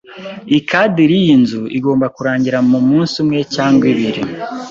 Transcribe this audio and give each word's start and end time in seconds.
Ikadiri 0.57 1.15
yinzu 1.25 1.61
igomba 1.77 2.05
kurangira 2.15 2.57
mumunsi 2.69 3.13
umwe 3.23 3.39
cyangwa 3.53 3.85
ibiri. 3.93 4.21